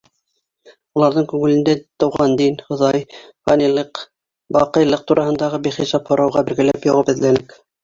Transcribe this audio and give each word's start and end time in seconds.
Уларҙың 0.99 1.27
күңелендә 1.33 1.75
тыуған 2.03 2.33
дин, 2.39 2.57
Хоҙай, 2.71 3.03
фанилыҡ, 3.51 4.03
баҡыйлыҡ 4.59 5.07
тураһындағы 5.13 5.63
бихисап 5.71 6.13
һорауға 6.15 6.47
бергәләп 6.51 6.93
яуап 6.93 7.17
эҙләнек. 7.17 7.59